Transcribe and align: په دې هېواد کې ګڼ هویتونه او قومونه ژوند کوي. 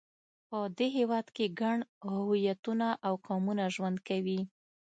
په 0.49 0.59
دې 0.77 0.87
هېواد 0.97 1.25
کې 1.35 1.45
ګڼ 1.61 1.77
هویتونه 2.15 2.87
او 3.07 3.13
قومونه 3.27 3.63
ژوند 3.75 3.97
کوي. 4.07 4.39